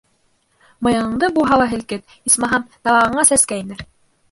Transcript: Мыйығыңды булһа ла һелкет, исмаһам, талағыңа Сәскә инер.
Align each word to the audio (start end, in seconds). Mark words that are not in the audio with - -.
Мыйығыңды 0.87 1.29
булһа 1.35 1.59
ла 1.63 1.69
һелкет, 1.75 2.17
исмаһам, 2.33 2.67
талағыңа 2.89 3.29
Сәскә 3.33 3.63
инер. 3.67 3.89